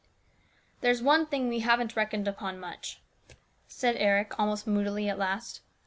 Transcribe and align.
"There's 0.81 0.99
one 1.03 1.27
thing 1.27 1.47
we 1.47 1.59
haven't 1.59 1.95
reckoned 1.95 2.27
upon 2.27 2.59
much," 2.59 2.99
said 3.67 3.95
Eric 3.97 4.33
almost 4.39 4.65
moodily 4.65 5.07
at 5.07 5.19
last. 5.19 5.61